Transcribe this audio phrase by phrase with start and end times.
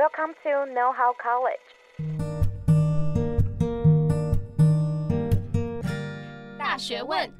[0.00, 1.60] Welcome to Know How College。
[6.56, 7.30] 大学问，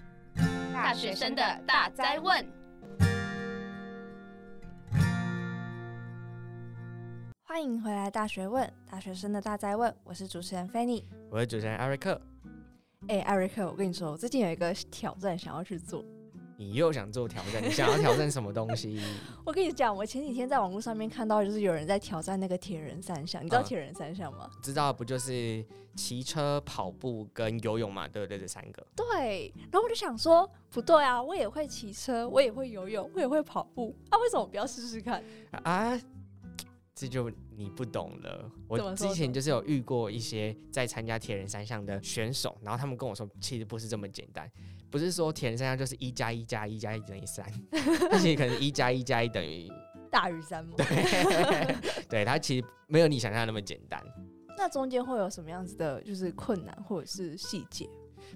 [0.70, 2.46] 大学生的大灾问。
[7.44, 9.96] 欢迎回来，《大学问》大学生的大灾问。
[10.04, 12.20] 我是主持人 Fanny，，我是主持人艾瑞克。
[13.08, 16.04] 哎，艾瑞克，我跟你说，我最近有一个挑战想要去做。
[16.60, 17.62] 你又想做挑战？
[17.66, 19.00] 你想要挑战什么东西？
[19.46, 23.42] 我跟你讲，我前几天在网络上面看到，就是有人在挑战那个铁人三项。
[23.42, 24.50] 你知道铁人三项吗？
[24.52, 25.64] 嗯，知道，不就是
[25.96, 28.06] 骑车、跑步跟游泳嘛？
[28.06, 28.38] 对不对？
[28.38, 28.86] 这三个。
[28.94, 29.50] 对。
[29.72, 35.24] 然后我就想说，不对啊，我也会骑车，我也会游泳，我也会跑步，啊，为什么不要试试看？
[35.62, 35.98] 啊，
[36.94, 38.50] 这就你不懂了。
[38.68, 44.50] 我之前就是有遇过一些在参加铁人三项的选手，然后他们跟我说，其实不是这么简单。
[44.90, 47.46] 不是说铁人三项就是一加一加一加一等于三，
[48.10, 49.70] 而且可能一加一加一等于
[50.10, 50.68] 大于三
[52.10, 54.02] 对，它其实没有你想象那么简单。
[54.58, 57.88] 那中间会有什么样子的，就是困难或者是细节？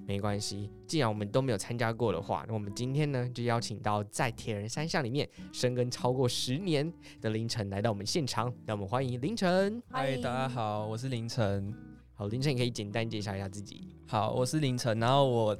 [0.06, 9.82] 没关系，既然我们都没有参加过的话，那我们今天呢就邀请到在铁人三项里面深耕超过十年的凌晨来到我们现场，让我们欢迎凌晨。
[9.90, 11.74] 嗨，大家好，我是凌晨。
[12.14, 13.96] 好，凌晨你可以简单介绍一下自己。
[14.06, 15.58] 好，我是凌晨，然后我。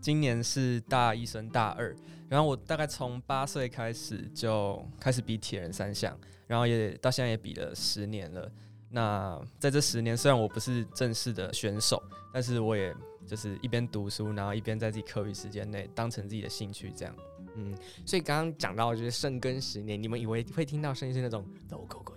[0.00, 1.96] 今年是大一升大二，
[2.28, 6.14] 然后我大概从八岁开始就开始比铁人三项，
[6.46, 8.52] 然后也到现在也比了十年了。
[8.90, 12.02] 那在这十年，虽然我不是正式的选手，
[12.34, 12.94] 但是我也
[13.26, 17.14] 就是一边读书，然后一边在自己课余时间内当成自己的兴趣这样。
[17.56, 17.72] 嗯，
[18.04, 22.12] 所以刚刚讲到就是深耕十年，你们以为会听到声音是那种抖狗狗，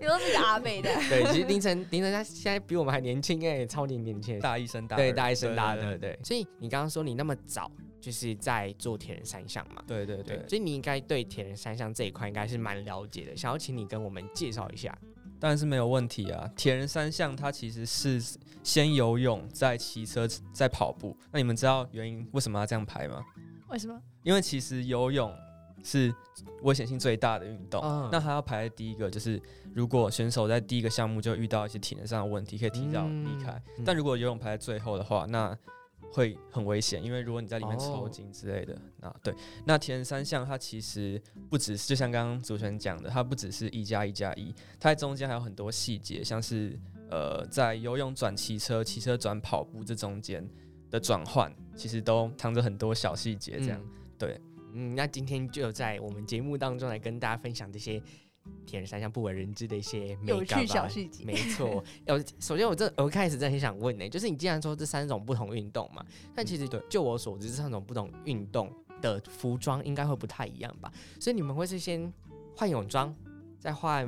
[0.00, 0.88] 你都是阿美的。
[1.10, 7.70] 对，其实凌晨凌晨他现在比我们还年轻哎，超级年轻，大一升大对，大一升大二，对，对，所以你刚刚说你那么早
[8.00, 9.84] 就是在做铁人三项嘛？
[9.86, 10.48] 对对对，对。
[10.48, 14.96] 所以你应该对铁人三项这一块应该是蛮了解的，想要请你跟我们介绍一下。
[15.42, 16.48] 当然是没有问题啊！
[16.54, 18.22] 铁人三项它其实是
[18.62, 21.16] 先游泳，再骑车，再跑步。
[21.32, 23.20] 那你们知道原因为什么要这样排吗？
[23.68, 24.00] 为什么？
[24.22, 25.34] 因为其实游泳
[25.82, 26.14] 是
[26.62, 29.42] 危险性最大的运动，嗯，那它要排在第一个，就是
[29.74, 33.84] 如果选手在第一个项目就遇到一些体能上的问题，可以提早离开，嗯。
[33.84, 35.58] 但如果游泳排在最后的话，那
[36.12, 39.34] 会很危险，因为如果你在里面抽筋之类的，那、哦、对，
[39.64, 46.78] 那铁人三项它其实不只是，就像刚刚主持人讲的，它不只是一加一加一，它在中间还有很多细节，像是
[47.10, 50.46] 呃，在游泳转骑车、骑车转跑步这中间
[50.90, 54.40] 的转换，其实都藏着很多小细节，这样、嗯、对。
[54.74, 58.02] 嗯，那今天就在我们节目当中来跟大家分享这些。
[58.66, 61.82] 铁人三项不为人知的一些有趣小细节，没错。
[62.06, 66.04] 呃，首先我这我开始真的很想问呢，就是你既然说这三种不同运动嘛，
[66.34, 70.90] 但其实对，就我所知，这三种不同运动的服装应该会不太一样吧？
[71.20, 72.12] 所以你们会是先
[72.56, 73.14] 换泳装，
[73.58, 74.06] 再换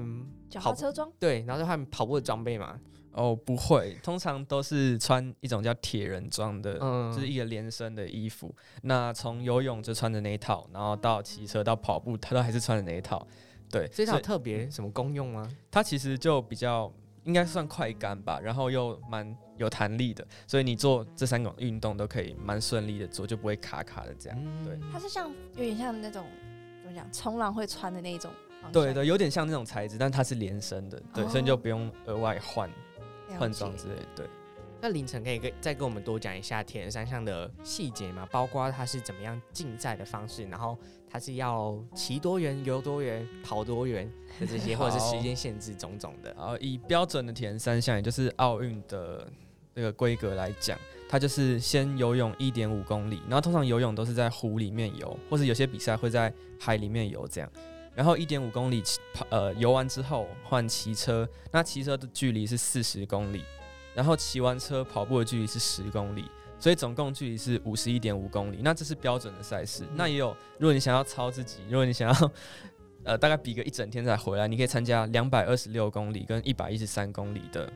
[0.48, 2.78] 脚踏车装，对，然后再换跑步的装备吗？
[3.12, 8.52] 哦，不会，通常都是穿一种叫铁人装的，嗯，就是一个连身的衣服。
[8.82, 13.24] 那从游泳就穿着那一套，然后到骑车到跑步，他都还是穿着那一套。
[13.80, 15.50] 对，所以它有特别什么功用吗？
[15.70, 16.92] 它其实就比较
[17.24, 24.38] 应该算快干吧，然后又蛮有弹力的，所以你做这三种运动都可以蛮顺利的做，就不会卡卡的这样。
[24.40, 26.24] 嗯、对，它是像有点像那种
[26.82, 28.30] 怎么讲，冲浪会穿的那种。
[28.72, 32.70] 对对，有点像那种材质，但它是连身的，对，哦、所以你就不用额外换
[33.38, 33.94] 换装之类。
[34.14, 34.26] 对，
[34.80, 38.26] 那凌晨可以跟再跟我们多讲一下铁人三项的细节吗？
[38.30, 40.78] 包括它是怎么样竞赛的方式，然后。
[41.14, 44.10] 它是要骑多远、游多远、跑多远
[44.40, 46.34] 的这些，或者是时间限制种种的。
[46.36, 49.24] 然后以标准的铁人三项，也就是奥运的
[49.72, 50.76] 这个规格来讲，
[51.08, 57.48] 它就是先游泳一点五公里，然后通常游泳都是在湖里面游，或者有些比赛会在海里面游这样。
[57.94, 58.82] 然后一点五公里
[59.12, 63.44] 跑呃游完之后换骑车，那骑车的距离是四十公里，
[63.94, 66.24] 然后骑完车跑步的距离是十公里。
[66.58, 69.84] 所以总共距离是五十一点五公里，那这是标准的赛事。
[69.94, 72.32] 那也有，如果你想要超自己，如果你想要，
[73.04, 77.72] 呃，大概比个一整天才回来，你可以参加两百二十六公里跟一百一十三公里的，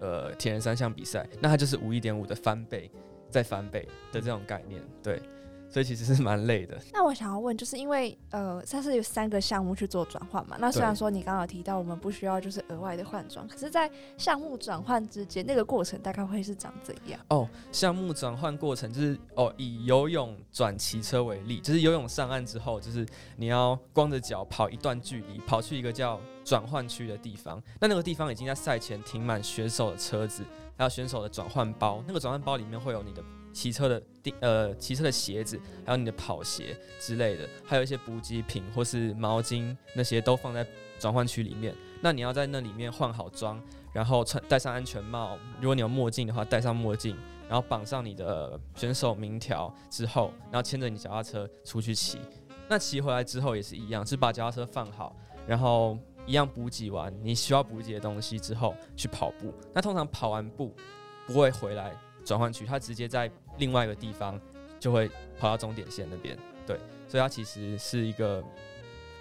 [0.00, 1.28] 呃，铁人三项比赛。
[1.40, 2.90] 那它就是五一点五的翻倍，
[3.28, 5.20] 再翻倍的这种概念，对。
[5.70, 6.76] 所以其实是蛮累的。
[6.92, 10.56] 那我想要问，就是因为呃，它是有三个项目去做转换嘛？
[10.58, 17.20] 那虽然说你刚刚有提到我们不需要就是额外的换装，可是，在项目转换之间，那个过程大概会是长怎样？
[17.28, 23.06] 哦，项目转换过程就是哦，以游泳转骑车为例，就是游泳上岸之后，就是
[23.36, 27.62] 你要光着脚跑一段距离，跑去一个叫转换区的地方。
[27.80, 30.42] 那那个地方已经在赛前停满选手的车子，
[30.76, 32.02] 还有选手的转换包。
[32.06, 33.22] 那个转换包里面会有你的。
[33.52, 40.66] 骑车的地呃骑车的鞋子，还有你的跑鞋之类的，还有一些补给品或是毛巾那些都放在
[40.98, 41.74] 转换区里面。
[42.02, 43.62] 那你要在那里面换好装，
[43.92, 47.16] 然后穿戴上安全帽，如果你有墨镜的话，戴上墨镜，
[47.48, 52.18] 然后绑上你的选手名条之后，然后牵着你脚踏车出去骑。
[52.68, 55.14] 那骑回来之后也是一样，是把脚踏车放好，
[55.46, 59.52] 然后一样补给完你需要补给的东西之后去跑步。
[59.74, 60.74] 那通常跑完步
[61.26, 61.94] 不会回来
[62.24, 64.40] 转换区，它直接在另外一个地方
[64.78, 65.08] 就会
[65.38, 66.36] 跑到终点线那边。
[66.66, 66.78] 对，
[67.08, 68.44] 所以它其实是一个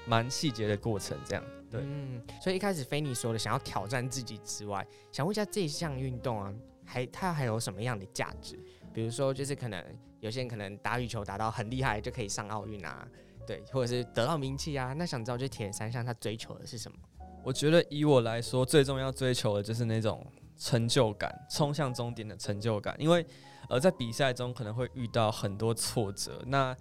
[0.06, 1.44] 蛮细节的过程，这样。
[1.72, 6.54] 对，嗯，所以一开始菲尼说的想要挑战自己之外，想问一下这项运动啊，
[6.84, 8.60] 还它还有什么样的价值？
[8.92, 9.84] 比如说，就是可能
[10.20, 13.08] 有些人可能打羽球打到很厉害就可以上奥运啊，
[13.46, 14.94] 对，或者是得到名气啊。
[14.94, 16.98] 那想知道，就铁人三项他追求的是什么？
[17.44, 20.26] 我觉得以我来说，最重要追求的就是那种
[20.60, 22.96] 成就感，冲向终点的成就感。
[23.00, 23.26] 因为
[23.70, 26.76] 呃，在比赛中可能会遇到很多挫折，那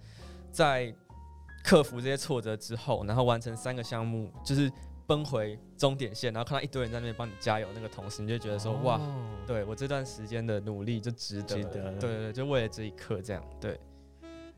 [0.51, 0.93] 在
[1.63, 4.71] 克服这些挫折之后，然后完成三个项目，就是
[5.07, 9.01] 奔回终点线，然后看到一堆人在那边帮你加油，那个同时你就觉得说，哦、哇，
[9.47, 13.79] 对我这段时间的努力就值得，值得，对对对，就为了这一刻这样，对。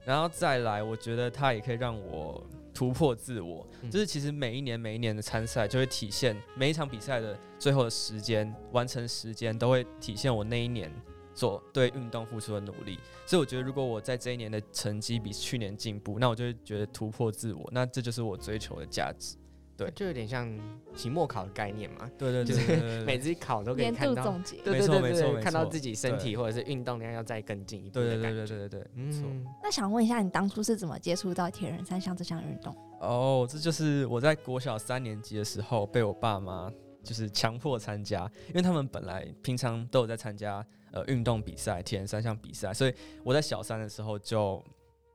[0.04, 10.92] 然后再来，我觉得它也可以让我突破自我，嗯、就是其实每一年每一年的参赛，就会体现每一场比赛的最后的时间完成时间，都会体现我那一年。
[11.34, 19.38] 做对运动付出的努力，所以我觉得如果我在这一年的成绩比去年进步，那我就会觉得突破自我，那这就是我追求的价值。
[19.86, 20.48] 对，就有点像
[20.96, 22.10] 期末考的概念嘛。
[22.18, 24.58] 对对对，就是每次考都可以看到，总结。
[24.58, 27.94] 对对对对对，看到自己身体或者是运动量要再更进一步。
[27.94, 29.46] 对对对对对对对，嗯。
[29.64, 32.76] 那想问一下，你当初是怎么接触到铁人三项这项运动？
[33.00, 36.72] 哦，这就是我在国小三年级的时候被我爸妈
[37.04, 40.66] 就是强迫参加，因为他们本来平常都有在参加。
[40.94, 42.94] 呃，运动比赛，铁人三项比赛，所以
[43.24, 44.62] 我在小三的时候就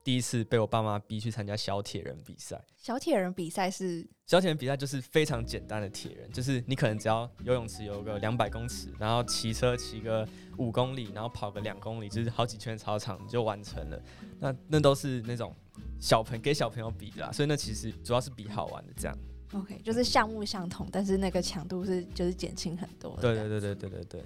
[0.06, 2.64] 第一次被我爸妈逼去参加小铁人比赛。
[2.76, 4.06] 小铁人比赛是？
[4.24, 10.24] 小铁人比赛就是非常简单的铁人，就是你可能只要游泳池游个两百公尺，然后骑车骑个
[10.58, 14.00] 五公里，然后跑个两公里，就是好几圈操场就完成了。
[14.38, 15.52] 那那都是那种
[15.98, 19.18] 小朋给小朋友比的啦，所以那其实主要是比好玩的这样。
[19.52, 23.16] OK，就是项目相同，但是那个强度是就是减轻很多。
[23.20, 24.24] 对对对对对对对。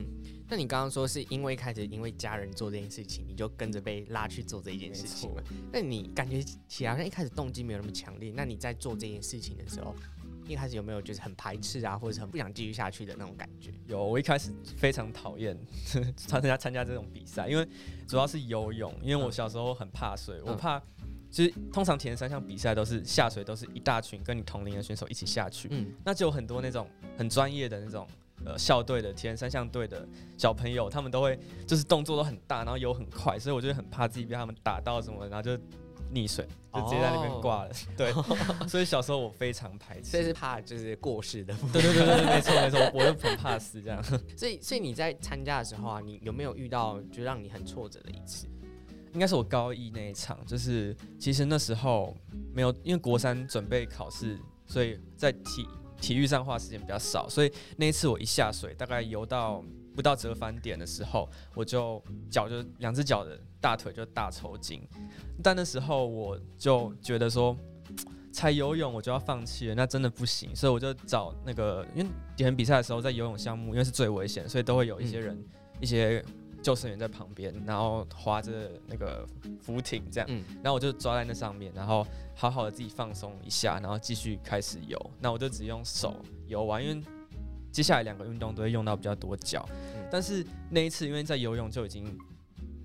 [0.49, 5.43] 那你刚刚说是因为开始因为家人做这件事情，你就跟着被拉去做这一件事情嘛？
[5.73, 8.33] 那你感觉起来好像一开始动机没有那么强烈。
[8.35, 9.95] 那你在做这件事情的时候，
[10.49, 13.71] 一开始有没有就是很排斥啊，或者是很不想继续下去的那种感觉？
[13.87, 15.57] 有，我一开始非常讨厌
[16.17, 17.69] 参加参加这种比赛，因为
[18.09, 20.83] 主要是游泳，因为我小时候很怕水，嗯、我怕。
[21.31, 25.69] 其实通常铁人三项比赛都是下水，都是一大群跟你同龄的选手一起下去。
[25.71, 28.06] 嗯，那就有很多那种很专业的那种
[28.44, 30.06] 呃校队的铁人三项队的
[30.37, 35.56] 小朋友，他们都会就是动作都很大，然后游很快，所以我就很怕自己被他们打到什么，然后就
[36.12, 36.44] 溺水，
[36.75, 37.71] 就直接在那边挂了。
[37.71, 38.12] 哦、对，
[38.67, 41.55] 所以小时候我非常排斥，这 是怕就是过世的。
[41.73, 44.03] 对对对对，没错没错，我就很怕死这样。
[44.37, 48.49] 所以所以你在参加的时候啊，你有没有遇到就让你很挫折的一次？
[49.12, 52.17] 应该是我高一那一场，就是其实那时候
[52.55, 55.67] 没有，因为国三准备考试，所以在体
[56.01, 59.65] 体育上花时间比较少，所以那一次我一下水，大概游到
[59.97, 64.81] 不到折返点的时候，我就脚就两只脚的大腿就大抽筋，
[65.43, 67.57] 但那时候我就觉得说，
[68.33, 75.49] 才游泳我就要放弃了，那真的不行，所以我就找那个，因为铁人比赛的时候在游泳项目，因为是最危险，所以都会有一些人、嗯、
[75.81, 76.25] 一些。
[76.62, 79.26] 救生员在旁边，然后划着那个
[79.61, 85.11] 浮艇这样，嗯、然后我就抓在那上面，然后好好的自己放松一下，然后继续开始游。
[85.21, 87.02] 那我就只用手游完，因为
[87.73, 89.67] 接下来两个运动都会用到比较多脚。
[89.71, 92.19] 嗯、但是那一次因为在游泳就已经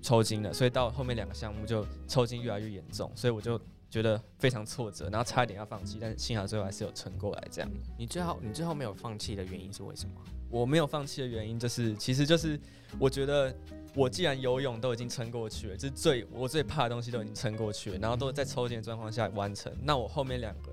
[0.00, 7.48] 抽筋了，所以到后面两个项目就抽筋越来越严重，所以我就觉得非常挫折，然后差一点要放弃，但是幸好最后还是有撑过来。
[7.50, 10.14] 这样，你最后你最后没有放弃的原因是为什么？
[10.60, 12.58] 我没有放弃的原因就是，其实就是
[12.98, 13.54] 我觉得
[13.94, 20.72] 我既然游泳都已经撑过去了，就是最我最怕的东西都已经撑过去了，然后都在抽筋的状况下完成，那我后面两个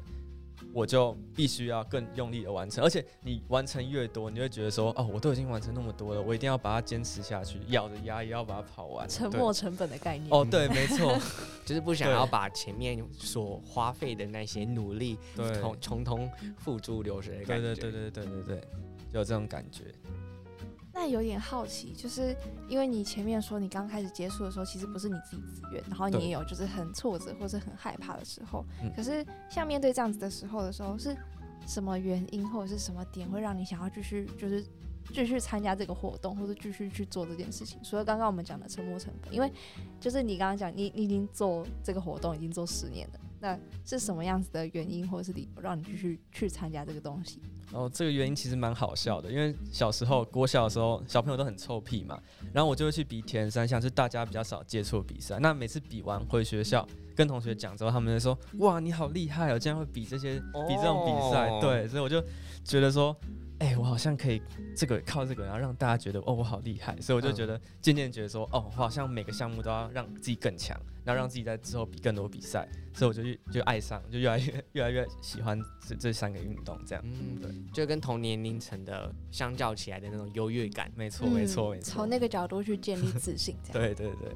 [0.74, 9.08] 我就必须要更用力的完成，而且你完成越多，你会觉得说，哦，我都已经完成那么多了，我一定要把它坚持下去，咬着牙也要把它跑完。
[9.08, 10.30] 沉没成本的概念。
[10.32, 11.16] 哦，对，没错，
[11.66, 17.76] 就是不想要把前面所花费的那些努力，对，从从头付诸流水的感觉。
[17.76, 18.68] 对对对对对对对。
[19.20, 19.94] 有这种感觉，
[20.94, 22.36] 那有点好奇，就是
[22.68, 28.66] 因为你前面说你刚开始接触的时候，其实不是你自己自愿，然后你也有就是很挫折或是很害怕的时候。
[28.96, 31.16] 可是像面对这样子的时候的时候，是
[31.66, 34.66] 什么原因或者是什么点会让你想要继续就是
[35.14, 37.80] 继续参加这个活动，或者继续去做这件事情？
[37.84, 39.52] 除了刚刚我们讲的沉没成本，因为
[40.00, 47.42] 就是你刚刚讲，你你已经做这个活动已经做十年了，那是什么样子的原因或者是理由让你继续去参加这个东西？
[47.72, 52.20] 哦，这个原因其实蛮好笑的，因为小时候国小的时候，小朋友都很臭屁嘛，
[52.54, 55.40] 然后我就会去比铁人三项，是大家比较少接触的比赛。
[55.40, 62.22] 那每次比完回学校跟同学讲之后，他们就说：“哇，你好厉害哦，竟然会比这些比这种比赛。”对，所以我就
[62.64, 63.16] 觉得说。
[63.60, 64.42] 哎、欸，我好像可以
[64.76, 75.58] 这个靠这个，然后让大家觉得哦，我好厉害，所以我就觉得渐渐觉得说，哦，我好像每个项目都要让自己更强，然后让自己在之后比更多比赛，所以我就越就爱上，就越来越越来越喜欢
[75.88, 84.36] 这这三个运动，这样，嗯，对，就跟同年龄层的相较起来的那种优越感，没错，没错，没错，从那个角度去建立自信，这样， 对对对。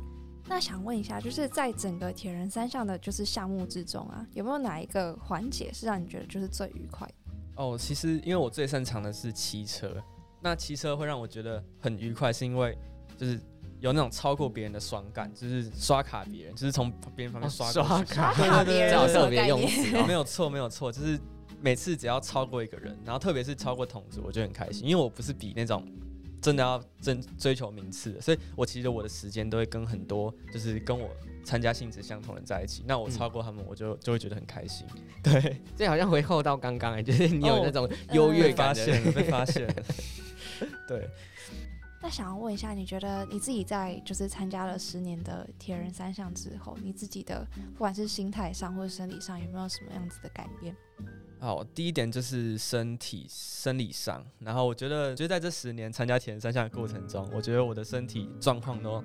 [0.50, 7.14] 那想问一下，就是在整个铁人三项的就是项目之中啊，有没有哪一个环节是让你觉得就是最愉快的？
[7.58, 10.02] 哦，其实因为我最擅长的是骑车，
[10.42, 12.78] 那骑车会让我觉得很愉快，是因为
[13.18, 13.40] 就是
[13.80, 21.20] 有那种超过别人的爽感，就是刷卡别人，就是从别人旁边刷、哦、刷卡，对对对，这特别用词，没有错 没有错，就是
[21.60, 25.84] 每次只要超过一个人，然后特别是超过同组，我就很开心，因为我不是比那种。
[26.42, 31.10] 真的要争追求名次的，所以我其实我的时间都会跟很多就是跟我
[31.44, 32.84] 参加性质相同的人在一起。
[32.86, 34.86] 那我超过他们，我就就会觉得很开心。
[35.24, 39.76] 对，这好像回扣到刚刚哎，就是你有那种优越感的、哦呃、被发现，被发现。
[40.88, 41.10] 对。
[42.00, 50.76] 那想要问一下，你觉得你自己在就是参加了十年的铁人三项之后，你自己的不管是心态上或者生理上，有没有什么样子的改变？
[51.40, 59.04] 好，第一点就是身体生理上，然后我觉得，就在这十年参加铁人三项的过程中，我觉得我的身体状况都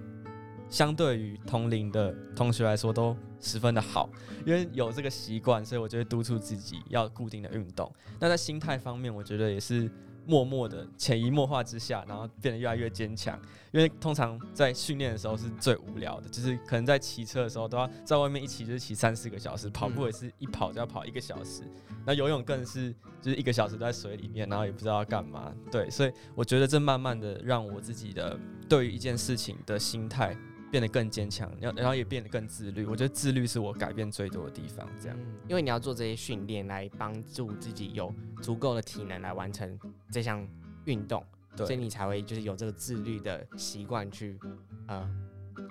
[0.69, 4.09] 相对于同龄的同学来说都十分的好，
[4.47, 7.91] 因为有这个习惯，所以我就会督促自己要固定的运动。
[8.21, 9.91] 那在心态方面，我觉得也是。
[10.27, 13.39] 默默的潜移默化之下，然后变得越来越坚强。
[13.73, 21.63] 因为通常在训练的时候是最无聊的，就是可能在骑车的时候都要在外面一骑就是骑三四个小时，跑步也是一跑就要跑一个小时。
[22.05, 25.53] 那游泳更是就是一个小时都在水里面，然后也不知道要干嘛。
[25.71, 28.39] 对，所以我觉得这慢慢的让我自己的
[28.69, 30.37] 对于一件事情的心态。
[30.73, 32.87] 变得更坚强，然后然后也变得更自律。
[32.87, 34.89] 我觉得自律是我改变最多的地方。
[34.99, 38.11] 这样，因为你要做这些训练来帮助自己有
[38.41, 39.79] 足够的体能来完成
[40.11, 40.49] 这项
[40.87, 41.23] 运动，
[41.59, 44.41] 所以你才会就是有这个自律的习惯去
[44.87, 45.07] 呃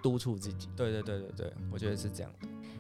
[0.04, 0.70] 督促自己。
[0.78, 2.32] 对对对对对，我觉得是这样。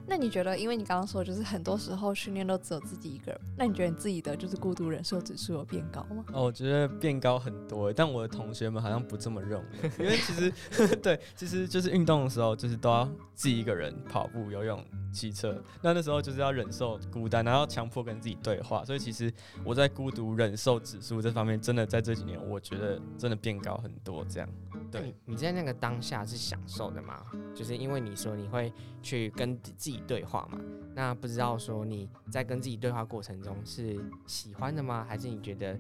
[0.07, 6.25] 那你觉得，因为你刚刚说，就是很多时候训练都只有自己一个人，那你觉得你自己的就是孤独忍受指数有变高吗？
[6.33, 10.51] 哦，我觉得变高很多，但我的同学们好像不这么认为，因为其实
[10.97, 13.05] 对，其实就是运动的时候，就是都要
[13.35, 19.31] 自己一个人跑步、游泳、骑车，那那时候就是要忍受孤单，然后强迫跟自己对话，所以其实
[19.63, 24.25] 我在孤独忍受指数这方面，真的在这几年，我觉得真的变高很多。
[24.25, 24.49] 这样，
[24.91, 27.23] 对，你在那个当下是享受的吗？
[27.55, 29.90] 就是因为你说你会去跟自己。
[30.07, 30.59] 对话嘛，
[30.93, 35.05] 那不知道说你在跟自己对话过程中是喜欢的吗？
[35.07, 35.79] 还是你觉得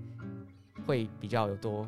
[0.85, 1.87] 会比较有多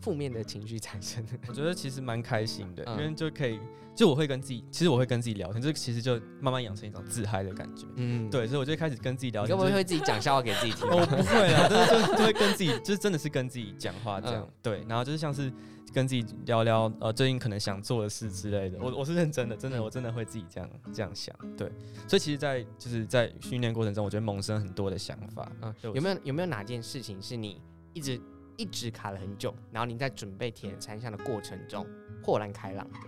[0.00, 1.24] 负面的情绪产生？
[1.48, 3.60] 我觉得其实蛮开心的，嗯、因为就可以，
[3.94, 7.86] 就我会跟自己，其实我会跟自己聊天，就其实就慢慢养成一种自嗨的感觉。
[7.96, 10.88] 嗯，对，所以我就开始跟自己聊天，会不会自己讲笑话给自己听？
[10.88, 14.42] 我不会啊，就是就就会跟自己，就是真的是跟自己讲话这样。
[14.42, 15.52] 嗯、对，然后就是像是。
[15.94, 18.76] 跟自己聊聊，呃，最近可能想做的事之类的。
[18.78, 21.34] 我我是认真的，真的，我真的会自己这样这样想。
[21.56, 21.72] 对，
[22.06, 25.50] 所以其实在，在就是在训练过程中，我觉得萌生很多的想法。
[25.62, 27.62] 嗯，有没有有没有哪件事情是你
[27.94, 28.20] 一直
[28.56, 31.86] 一直卡了很久，然后您在准备铁人三项的过程中
[32.22, 32.98] 豁然开朗的？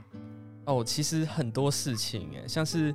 [0.67, 2.95] 哦，其实很多事情，哎，像是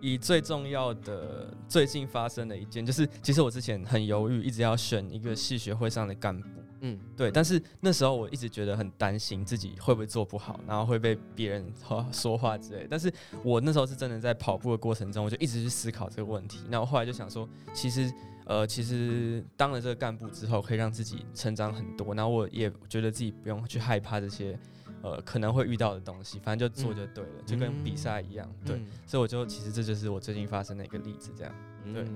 [0.00, 6.48] 以最重要的最近发生的一件，就是其实我之前很犹豫，一直要选一个系学会上的干部。
[6.86, 11.72] 嗯，对，但是那时候我一直觉得很担心自己会不会做不好，然后会被别人
[12.12, 12.86] 说话之类。
[12.90, 13.10] 但是
[13.42, 16.58] 我那时候是真的在跑步的过程中，我就一直去思考这个问题。
[16.68, 18.12] 那我后来就想说，其实，
[18.46, 22.14] 呃，其实当了这个干部之后，可以让自己成长很多。
[22.14, 24.58] 然后我也觉得自己不用去害怕这些，
[25.02, 28.48] 呃，可能会遇到的东西，反正就做就对了，嗯、就跟比赛一样。
[28.64, 31.54] 对，嗯、所以我就其实这就是我最近发生的一个例子，这样。
[31.92, 32.06] 对，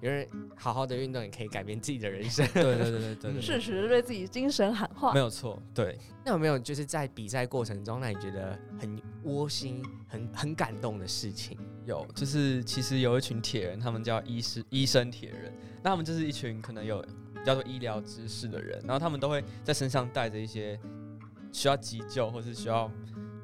[0.00, 2.46] 有人好好的运动也可以改变自己的人生。
[2.52, 5.62] 对对对对对，适时对自己精神喊话，没有错。
[5.72, 11.56] 对，那有没有就是在比赛过程中让你觉得很窝心、很很感动的事情？
[11.86, 15.52] 有，就是其实有一群铁人，他们叫医师、医生铁人，
[15.82, 17.04] 那他们就是一群可能有
[17.44, 20.78] 叫做医疗知识的人，然后他们都会在身上带着一些
[21.52, 22.90] 需要急救或是需要。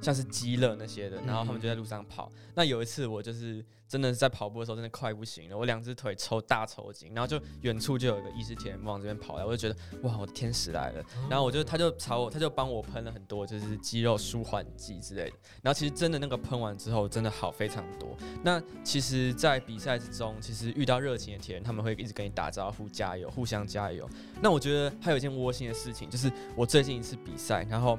[0.01, 2.31] 像是鸡肋那些的，然后他们就在路上跑。
[2.35, 11.05] 嗯、那有一次我就是真的是在跑步的时候，真的快不行了，我两只腿抽大抽筋，然后就远处就有一个意式铁人往这边跑来，我就觉得哇，我的天使来了。
[11.29, 15.37] 然后我就他就朝我，他就帮我喷了很多就是肌肉舒缓剂之类的。
[15.63, 18.17] 然后其实真的那个喷完之后，真的好非常多。
[18.43, 24.09] 那其实，在比赛之中，其实遇到热情的铁人，他们会一直跟你打招呼、加油、互相加油。
[24.41, 27.99] 那我觉得还有一件窝心的事情，就是我最近一次比赛，然后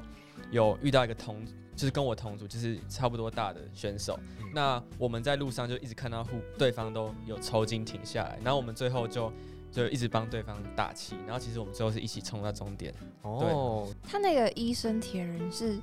[0.52, 1.44] 有遇到一个同。
[1.74, 4.20] 就是跟我同组，就是差不多大的选手。
[4.40, 9.32] 嗯、那我们在路上就一直看到互对方都有抽筋停下来，然后我们最后就
[9.72, 12.94] 就一直帮对方打气，然后其实我们最后是一起冲到终点。
[13.24, 15.80] 哦，他那个医生铁人是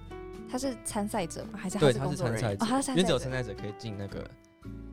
[0.48, 1.58] 他是参赛者吗？
[1.58, 2.64] 还是他是对他是参赛者？
[2.64, 4.30] 哦、因为只有参赛者可以进那个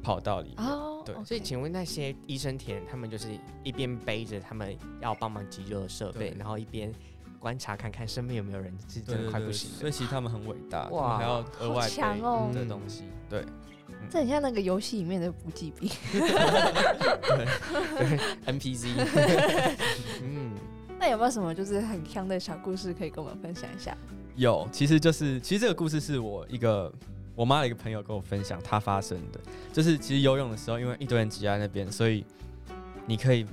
[0.01, 0.65] 跑道里面。
[0.65, 1.13] 哦，对。
[1.23, 6.91] 所以请问那些医生铁人，他们就是一边背着他们要帮忙急救的设备，然后一边。
[7.45, 12.49] 观察看看身边有没有人是真的快不行，所以其实他们很伟大，哇，还要额外强哦。
[12.51, 13.45] 的东西，对，
[14.09, 17.45] 这很像那个游戏里面的补给兵，对
[18.47, 18.87] ，NPC，
[20.23, 20.55] 嗯，
[20.99, 23.95] 那有没有什么就是很香的小故事可以跟我们分享一下？
[24.35, 26.91] 有，其实就是其实这个故事是我一个
[27.35, 29.39] 我妈的一个朋友跟我分享，她发生的，
[29.71, 32.25] 就是其实游泳的时候，因为一堆人挤在那边，所以
[33.05, 33.45] 你可以。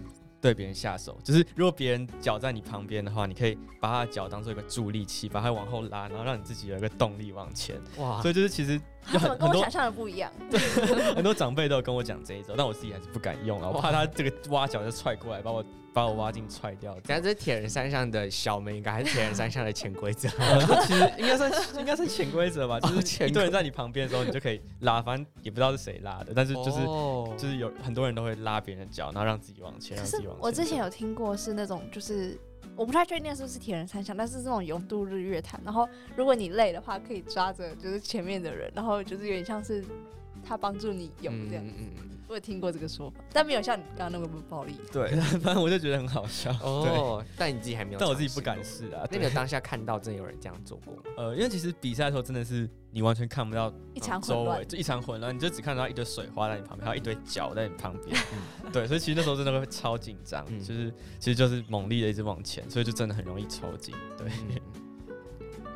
[0.42, 7.80] 对别人下手，就是如果别人脚在你旁边的话，你可以把他的脚当做一个助力器，把他往后拉，然后让你自己有一个动力往前。
[7.98, 8.20] 哇！
[8.20, 10.30] 所以就是其实很很多跟我想象的不一样。
[10.50, 10.58] 对，
[11.14, 15.64] 很多长辈都有跟我讲这一招，但我自己还是不敢用啊，我怕他这个挖脚就踹过来把我。
[15.94, 20.26] 把我挖进踹掉，等下这是铁人三项的小门应该还是铁人三项的潜规则？
[20.86, 30.42] 其实应该算应该算潜规则吧，就是一堆人在你旁边的时候，你就可以拉，反正也不知道是谁拉的，但是就是、哦、就是有很多人都会拉别人的脚，然后让自己往前，让自己往前。
[30.42, 32.40] 我之前有听过是那种，就是
[32.74, 39.84] 我不太确定是不是铁人三项，但是这种游渡日月潭，然后如果你累的话，可以抓着就是前面的人，然后就是有点像是
[40.42, 41.72] 他帮助你游这样子。
[42.32, 44.74] 我也听过这个说法，但没有像你刚刚那么暴力。
[44.90, 45.10] 对，
[45.40, 46.50] 反正我就觉得很好笑。
[46.62, 49.06] 哦，但你自己还没有，但我自己不敢试啊。
[49.10, 50.94] 那个当下看到真的有人这样做过？
[51.22, 58.18] 呃，因为其实比赛的时候真的是你完全看不到一场混乱，就一场混乱，你就只看到一堆水花在你旁边，还有一堆脚在你旁边。
[58.72, 63.94] 对，所以其实那时候真的会超紧张，就是其实就是猛力的一直往前，所以就真的很容易抽筋。
[64.16, 64.26] 对。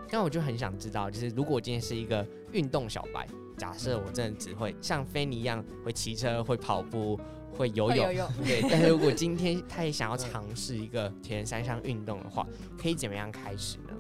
[0.09, 3.29] 但我就很想知道，就是如果今天是一个运动小白。
[3.57, 7.19] 假设我真的只会像菲尼一样会骑车、会跑步、
[7.53, 8.63] 会游泳，对。
[8.71, 12.47] 但是如果今天他也想要尝试一个铁人三项运动的话，
[12.81, 13.95] 可以怎么样开始呢？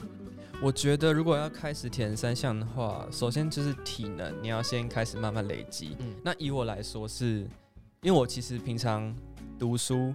[0.62, 5.97] 我觉得如果要开始铁人三项的话，首先就是体能，你要先开始慢慢累积。
[6.01, 7.40] 嗯，那以我来说是，
[8.01, 9.14] 因为我其实平常
[9.59, 10.14] 读书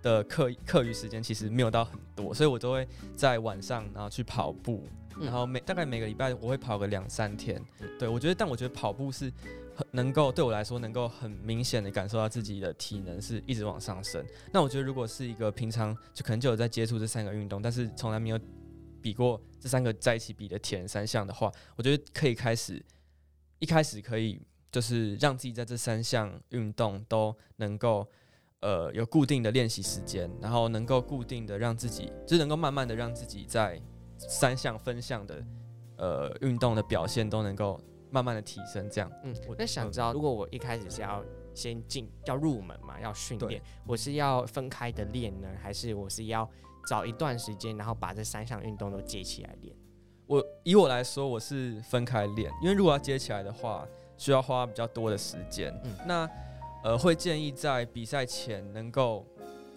[0.00, 4.86] 的课课余时间其实没有到很多，所以我都会在晚上然后去跑步。
[5.20, 7.62] 然后每大概每个礼拜我会跑个两三天，
[7.98, 9.30] 对，我觉得，但我觉得跑步是
[9.74, 14.24] 很能够对我来说能够很明显的感受到自己的体能是一直往上升。
[14.52, 18.40] 那我觉得如果是一个平常就可能就有在接触这三个运动，但是从来没有
[19.02, 22.82] 比过这三个在一起比的铁人三项的话，我觉得可以开始，
[23.58, 24.40] 一开始可以
[24.72, 28.06] 就是让自己在这三项运动都能够
[28.60, 33.80] 呃有固定的练习时间，然后能够固定的让自己就是能够慢慢的让自己在。
[34.28, 35.44] 三项分项的
[35.96, 37.80] 呃运动的表现都能够
[38.10, 39.10] 慢慢的提升，这样。
[39.22, 46.48] 嗯，我在想知道，如果我一开始是要先进要入门嘛，要训练，我是要分开的练呢，还是我是要
[46.88, 49.74] 找一段时间，然后把这三项运动都接起来练？
[50.26, 55.72] 我以我来说，我是分开练，因为如果要接起来的话，需要花比较多的时间。
[55.84, 56.30] 嗯，那
[56.84, 59.26] 呃会建议在比赛前能够。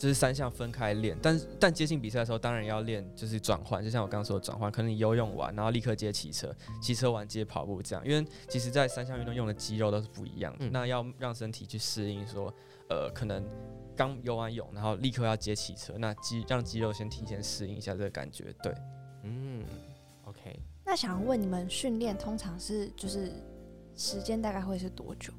[0.04, 12.54] 就是三项分开练，但但接近比赛的时候，当然要练，就是转换，就像我刚刚说的转换，可能你游泳完，然后立刻接骑车，骑车完接跑步这样，因为其实在三项运动用的肌肉都是不一样的，嗯、那要让身体去适应说，
[12.90, 13.42] 呃，可能
[13.96, 18.76] 刚游完泳，然后立刻要接骑车，那肌让肌肉先提前适应一下这个感觉，对，
[19.24, 19.64] 嗯
[20.26, 20.60] ，OK。
[20.84, 23.32] 那想要问你们训练通常是就是
[23.96, 25.32] 时间大概会是多久？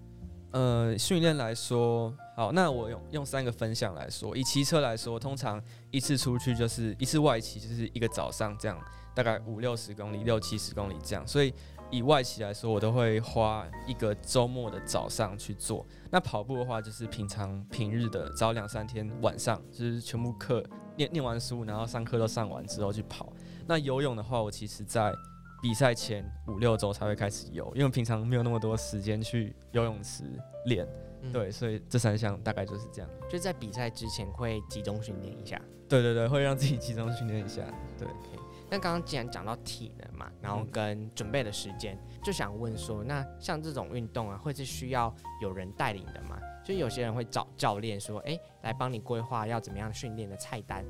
[0.54, 4.36] 呃，训练来说，好，那我用用三个分项来说。
[4.36, 8.80] 以骑车来说，通常一次出去就是一次外骑，就是一个早上这样，
[9.16, 11.26] 大概五六十公里、六七十公里这样。
[11.26, 11.52] 所以
[11.90, 15.84] 以外骑来说，我都会花一个周末的早上去做。
[16.08, 20.64] 那跑步的话，就是平常平日的早两三天晚上，就是全部课
[20.96, 23.32] 念念完书，然后上课都上完之后去跑。
[23.66, 25.12] 那游泳的话，我其实在
[25.64, 30.22] 比赛前五六周才会开始游，因为平常没有那么多时间去游泳池
[30.66, 30.86] 练，
[31.22, 33.10] 嗯、对，所以这三项大概就是这样。
[33.30, 35.58] 就在比赛之前会集中训练一下。
[35.88, 37.62] 对对对，会让自己集中训练一下。
[37.98, 38.06] 对，
[38.68, 46.38] 那刚刚既然讲到体能嘛，然后跟准备的时间，嗯、就想问说，那像这种运动啊，会是需要有人带领的吗？
[46.62, 50.84] 就有些人会找教练说，哎、欸，来帮你规划要怎么样训练的菜单。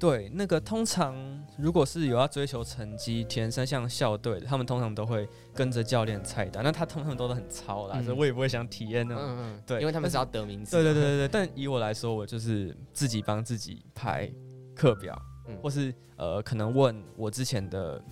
[0.00, 1.14] 对，那个通常
[1.58, 6.64] 如果是有要追求成绩，铁人三项校队的，他们通常都会跟着教练菜单。
[6.64, 9.22] 那他通常都都很糙啦，嗯、所以我也不会想体验那种。
[9.22, 9.62] 嗯嗯。
[9.66, 10.74] 对，因为他们是要得名次。
[10.74, 11.28] 对对对对对。
[11.28, 14.32] 但以我来说，我就是自己帮自己排
[14.74, 15.14] 课表，
[15.48, 18.02] 嗯、或是呃，可能问我之前的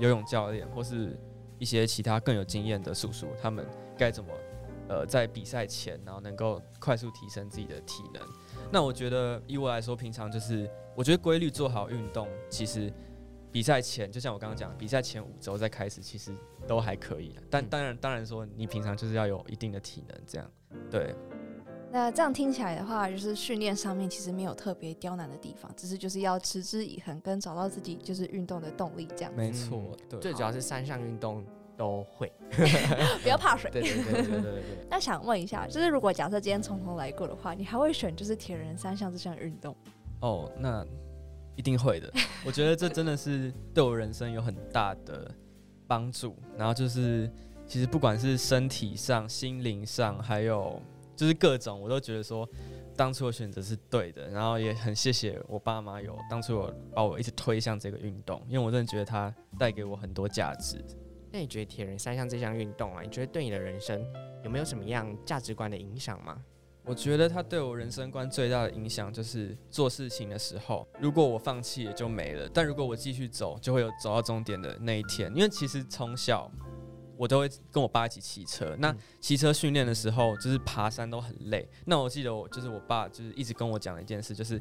[0.00, 1.16] 游泳教练，或是
[1.60, 3.64] 一些其他更有经验的叔叔，他们
[3.96, 4.30] 该怎么
[4.88, 8.20] 呃在比赛前，然后能够快速提升自己的体能。
[8.72, 10.68] 那我觉得以我来说，平常就是。
[10.96, 12.90] 我觉得规律做好运动，其实
[13.52, 16.34] 比赛前，就像我刚刚讲，比赛前五周再开始，其实
[16.66, 17.36] 都还可以。
[17.50, 20.50] 但当然，当然说你平常就是要有一定的体能，这样
[20.90, 21.14] 对。
[21.92, 29.32] 那这样听起来的话，就是训练上面其实没有特别刁难的地方，只是就是要持之以恒，跟找到自己就是运动的动力这样。
[29.36, 30.18] 没错，对。
[30.18, 31.44] 最主要是三项运动
[31.76, 32.32] 都会，
[33.22, 33.70] 不要怕水。
[33.70, 34.62] 对对对对对对。
[34.90, 39.74] 那想问一下，就是如果假设今天从头来过的话，你还会选就是铁人三项这项运动？
[40.20, 40.84] 哦，那
[41.56, 42.12] 一定会的。
[42.44, 45.30] 我觉得这真的是对我人生有很大的
[45.86, 46.36] 帮助。
[46.56, 47.30] 然后就是，
[47.66, 50.80] 其实不管是身体上、心灵上，还有
[51.14, 52.48] 就是各种，我都觉得说
[52.96, 54.28] 当初的选择是对的。
[54.28, 60.82] 然后也很谢谢我爸妈有当初我把我一直推向这个运动，因为我真的觉得它带给我很多价值。
[61.32, 64.02] 那你觉得铁人三项这项运动啊，你觉得对你的人生
[64.42, 66.42] 有没有什么样价值观的影响吗？
[66.86, 75.28] 我觉得他对我人生观最大的影响就是做事情的时候，如果我放弃也就没了；但如果我继续走，就会有走到终点的那一天。
[75.34, 76.48] 因为其实从小
[77.16, 81.68] 我都会跟我爸一起骑车，那骑车训练的时候，就是爬山都很累。
[81.86, 84.60] 那我记得我就是我爸就是一直跟我讲的一件事，就是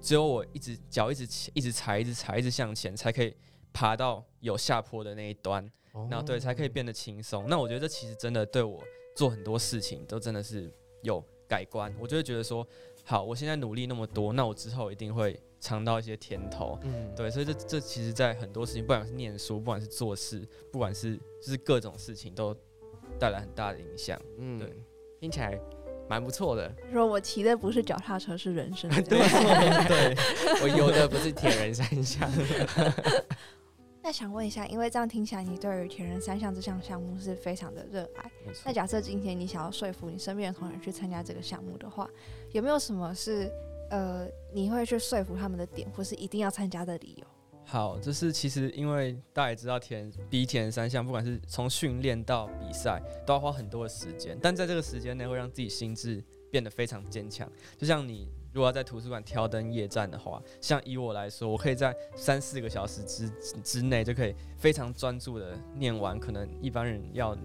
[0.00, 1.22] 只有我一直脚一直
[1.54, 3.32] 一直踩一直踩一直向前，才可以
[3.72, 5.64] 爬到有下坡的那一端，
[6.10, 7.46] 然后对才可以变得轻松。
[7.48, 8.82] 那我觉得这其实真的对我
[9.14, 10.68] 做很多事情都真的是
[11.02, 11.24] 有。
[11.48, 12.66] 改观，我就会觉得说，
[13.04, 16.78] 好，我现在努力那么多，那我之后一定会尝到一些甜头。
[16.82, 22.54] 嗯，对，所以这这其实，在很多事情，不管是念书，不管是做事，不管是就是各种事情，都
[23.18, 24.20] 带来很大的影响。
[24.38, 24.72] 嗯，对，
[25.20, 25.58] 听起来
[26.08, 26.74] 蛮不错的。
[26.92, 28.90] 说我骑的不是脚踏车，是人生。
[29.04, 29.18] 对，
[29.88, 30.16] 对，
[30.62, 32.30] 我游的不是铁人三项。
[34.04, 38.30] 那想问一下，因为这样听起来，你对于铁人三项这项项目是非常的热爱。
[38.64, 42.10] 那假设今天你想要说服你身边的同学去参加这个项目的话，
[42.50, 43.48] 有没有什么是
[43.90, 47.26] 呃你会去说服他们的点，或是一定要参加的理由？
[47.64, 58.28] 好，就是其实因为大家也知道，铁人比铁人三项，不管是从训练到比赛，都要花很多的时间，但在这个时间内会让自己心智变得非常坚强，就像你。
[58.52, 63.30] 如果要在图书馆挑灯夜战的话，像以我来说，我可以在三四个小时之
[63.62, 67.36] 之内就可以非常专注的念完，可能一般人要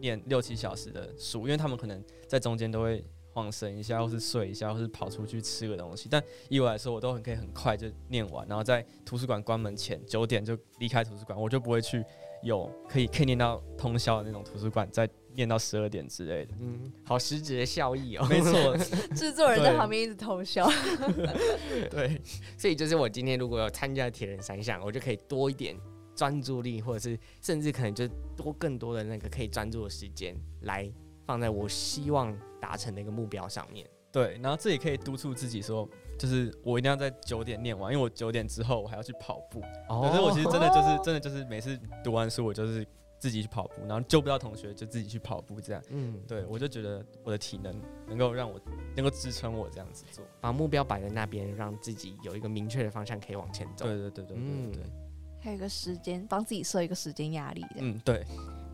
[0.00, 6.08] 念六七小时的书，因为他们可能在中间都会晃神一下，或是睡一下，或是跑出去吃个东西。
[6.10, 12.04] 但以我来说，我都很可以很快就念完，然后在图书馆关门前九点就离开图书馆，我就不会去
[12.42, 15.08] 有可以可以念到通宵的那种图书馆在。
[15.36, 18.26] 练到十二点之类的，嗯，好实质的效益哦。
[18.28, 18.76] 没错，
[19.14, 20.68] 制作人在旁边一直偷笑。
[21.90, 22.20] 对，
[22.58, 25.76] 所以就是我今天如果有参加铁人三项，我就可以多一点
[26.14, 30.90] 专注力，或者是甚至可能就多更多的那个可以专注的时间来
[31.24, 33.86] 放在我希望达成的一个目标上面。
[34.10, 35.86] 对，然后这也可以督促自己说，
[36.18, 39.60] 就是我一定要在九点念完，因为我九点之后我还要去跑步。
[39.90, 42.86] 哦，可是我其实真的就是真的就是每次读完书，我就是。
[43.18, 45.82] 自己去跑步，然后救不到同学就自己去跑步，这样。
[45.90, 48.60] 嗯，对，我就觉得我的体能能够让我
[48.94, 53.86] 能够支撑我这样子做，把目标摆在那边，让自己有一个明确的方向可以往前走。
[53.86, 54.82] 对对对对对对。
[55.40, 57.64] 还有一个时间，帮自己设一个时间压力。
[57.76, 58.24] 嗯，对。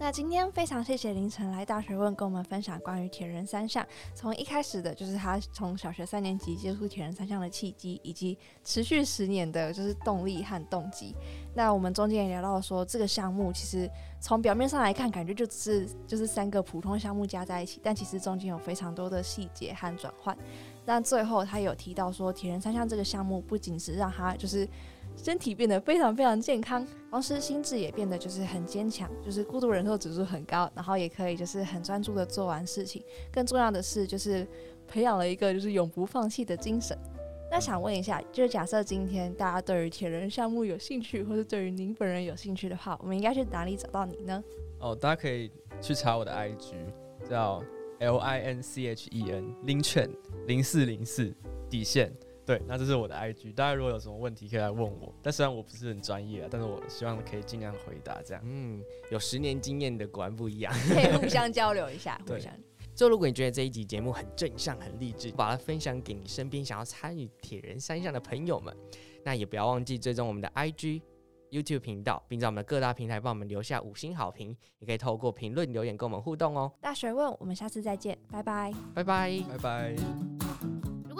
[0.02, 3.86] 那今天非常谢谢凌晨来大学问跟我们分享关于铁人三项，
[4.16, 11.14] 从一开始的就是他从小学三年级接触铁人三项的契机，以及持续十年的就是动力和动机。
[11.54, 13.88] 那我们中间也聊到说，这个项目其实
[14.20, 20.36] 从表面上来看，感觉就只是就是三个普通项目加在一起，但其实中间有非常多的细节和转换。
[20.84, 24.68] 那最后他有提到说，铁人三项这个项目不仅是让他就是。
[25.16, 33.02] 身体变得非常非常健康，同时心智也变得就是很坚强，就是孤独忍受指数很高，然后也可以就是很专注的做完事情。
[33.30, 34.46] 更重要的是，就是
[34.88, 36.98] 培养了一个就是永不放弃的精神。
[37.50, 44.42] 那想问一下，就是假设今天大家对于铁人项目有兴趣，或是对于您本人有兴趣的话，我们应该去哪里找到你呢？
[44.80, 46.72] 哦，大家可以去查我的 IG，
[47.28, 47.62] 叫
[48.00, 51.32] L I N C H E N 零四零四
[51.68, 52.10] 底线。
[52.44, 55.14] 对，那这是我的 IG，大家如果有什么问题可以来问我。
[55.22, 58.42] 但虽然我不是很专业啊，但是我希望可以尽量回答这样。
[58.44, 62.20] 嗯，有十年经验的果然不一样，可以互相交流一下。
[62.26, 62.52] 对互相。
[62.94, 68.76] 就如果你觉得这一集节目很正向、很励志，把它分享给你身边想要参与铁人三项的朋友们，
[69.24, 71.00] 那也不要忘记追踪我们的 IG、
[71.50, 76.70] YouTube 频道，并在我们的各大平台帮我们留下五星好评，也可以透过评论留言跟我们互动哦。
[76.82, 80.51] 大学问，我们下次再见，拜拜，拜拜，拜拜。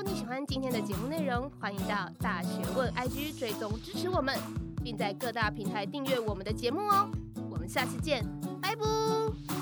[0.02, 4.36] 如果你喜欢今天的节目内容，欢迎到大学问 IG 追踪支持我们，
[4.82, 7.08] 并在各大平台订阅我们的节目哦。
[7.48, 8.26] 我们下次见，
[8.60, 9.61] 拜拜。